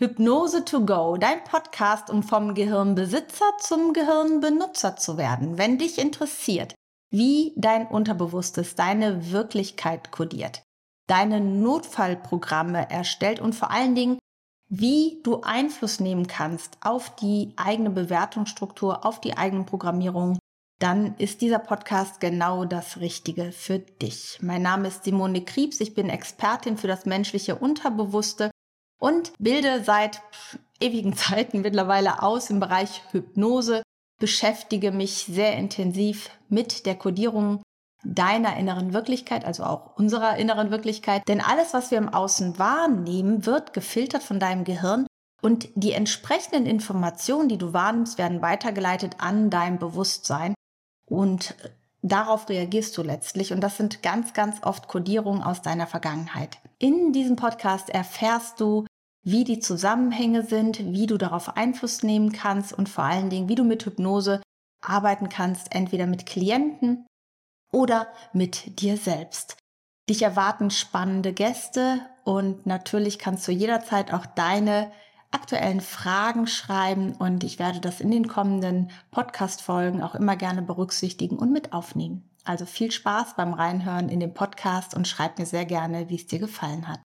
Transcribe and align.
Hypnose 0.00 0.64
to 0.64 0.86
go, 0.86 1.18
dein 1.18 1.44
Podcast, 1.44 2.08
um 2.08 2.22
vom 2.22 2.54
Gehirnbesitzer 2.54 3.58
zum 3.58 3.92
Gehirnbenutzer 3.92 4.96
zu 4.96 5.18
werden. 5.18 5.58
Wenn 5.58 5.76
dich 5.76 5.98
interessiert, 5.98 6.74
wie 7.10 7.52
dein 7.58 7.86
Unterbewusstes 7.86 8.76
deine 8.76 9.30
Wirklichkeit 9.30 10.10
kodiert, 10.10 10.62
deine 11.06 11.42
Notfallprogramme 11.42 12.90
erstellt 12.90 13.40
und 13.40 13.54
vor 13.54 13.70
allen 13.70 13.94
Dingen, 13.94 14.18
wie 14.70 15.20
du 15.22 15.42
Einfluss 15.42 16.00
nehmen 16.00 16.26
kannst 16.26 16.78
auf 16.80 17.14
die 17.16 17.52
eigene 17.58 17.90
Bewertungsstruktur, 17.90 19.04
auf 19.04 19.20
die 19.20 19.36
eigene 19.36 19.64
Programmierung, 19.64 20.38
dann 20.78 21.14
ist 21.18 21.42
dieser 21.42 21.58
Podcast 21.58 22.20
genau 22.20 22.64
das 22.64 23.00
Richtige 23.00 23.52
für 23.52 23.80
dich. 23.80 24.38
Mein 24.40 24.62
Name 24.62 24.88
ist 24.88 25.04
Simone 25.04 25.44
Kriebs, 25.44 25.78
ich 25.78 25.92
bin 25.92 26.08
Expertin 26.08 26.78
für 26.78 26.88
das 26.88 27.04
menschliche 27.04 27.56
Unterbewusste 27.56 28.50
und 29.00 29.32
bilde 29.38 29.82
seit 29.82 30.22
ewigen 30.78 31.16
Zeiten 31.16 31.62
mittlerweile 31.62 32.22
aus 32.22 32.50
im 32.50 32.60
Bereich 32.60 33.02
Hypnose, 33.10 33.82
beschäftige 34.20 34.92
mich 34.92 35.24
sehr 35.28 35.56
intensiv 35.56 36.30
mit 36.48 36.86
der 36.86 36.94
Kodierung 36.94 37.62
deiner 38.04 38.56
inneren 38.56 38.92
Wirklichkeit, 38.92 39.44
also 39.44 39.64
auch 39.64 39.96
unserer 39.96 40.36
inneren 40.36 40.70
Wirklichkeit. 40.70 41.22
Denn 41.28 41.40
alles, 41.40 41.74
was 41.74 41.90
wir 41.90 41.98
im 41.98 42.08
Außen 42.08 42.58
wahrnehmen, 42.58 43.44
wird 43.44 43.72
gefiltert 43.72 44.22
von 44.22 44.38
deinem 44.38 44.64
Gehirn 44.64 45.06
und 45.42 45.68
die 45.74 45.92
entsprechenden 45.92 46.66
Informationen, 46.66 47.48
die 47.48 47.58
du 47.58 47.72
wahrnimmst, 47.72 48.18
werden 48.18 48.42
weitergeleitet 48.42 49.16
an 49.18 49.50
dein 49.50 49.78
Bewusstsein 49.78 50.54
und 51.06 51.54
darauf 52.02 52.48
reagierst 52.48 52.96
du 52.96 53.02
letztlich 53.02 53.52
und 53.52 53.60
das 53.60 53.76
sind 53.76 54.02
ganz, 54.02 54.32
ganz 54.32 54.62
oft 54.62 54.88
Kodierungen 54.88 55.42
aus 55.42 55.62
deiner 55.62 55.86
Vergangenheit. 55.86 56.58
In 56.78 57.12
diesem 57.12 57.36
Podcast 57.36 57.90
erfährst 57.90 58.60
du, 58.60 58.86
wie 59.22 59.44
die 59.44 59.60
Zusammenhänge 59.60 60.44
sind, 60.44 60.78
wie 60.92 61.06
du 61.06 61.18
darauf 61.18 61.56
Einfluss 61.56 62.02
nehmen 62.02 62.32
kannst 62.32 62.72
und 62.72 62.88
vor 62.88 63.04
allen 63.04 63.30
Dingen, 63.30 63.48
wie 63.48 63.54
du 63.54 63.64
mit 63.64 63.84
Hypnose 63.84 64.40
arbeiten 64.82 65.28
kannst, 65.28 65.74
entweder 65.74 66.06
mit 66.06 66.26
Klienten 66.26 67.06
oder 67.72 68.08
mit 68.32 68.80
dir 68.80 68.96
selbst. 68.96 69.56
Dich 70.08 70.22
erwarten 70.22 70.70
spannende 70.70 71.32
Gäste 71.32 72.00
und 72.24 72.66
natürlich 72.66 73.18
kannst 73.18 73.46
du 73.46 73.52
jederzeit 73.52 74.12
auch 74.12 74.26
deine 74.26 74.90
aktuellen 75.30 75.80
Fragen 75.80 76.46
schreiben 76.46 77.12
und 77.12 77.44
ich 77.44 77.58
werde 77.58 77.80
das 77.80 78.00
in 78.00 78.10
den 78.10 78.26
kommenden 78.26 78.90
Podcast-Folgen 79.12 80.02
auch 80.02 80.16
immer 80.16 80.34
gerne 80.34 80.62
berücksichtigen 80.62 81.38
und 81.38 81.52
mit 81.52 81.72
aufnehmen. 81.72 82.28
Also 82.44 82.66
viel 82.66 82.90
Spaß 82.90 83.36
beim 83.36 83.54
Reinhören 83.54 84.08
in 84.08 84.18
den 84.18 84.34
Podcast 84.34 84.94
und 84.94 85.06
schreib 85.06 85.38
mir 85.38 85.46
sehr 85.46 85.66
gerne, 85.66 86.08
wie 86.08 86.16
es 86.16 86.26
dir 86.26 86.40
gefallen 86.40 86.88
hat. 86.88 86.98